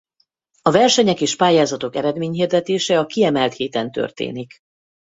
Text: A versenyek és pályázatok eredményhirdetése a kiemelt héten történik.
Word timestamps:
A 0.61 0.71
versenyek 0.71 1.21
és 1.21 1.35
pályázatok 1.35 1.95
eredményhirdetése 1.95 2.99
a 2.99 3.05
kiemelt 3.05 3.53
héten 3.53 3.91
történik. 3.91 4.57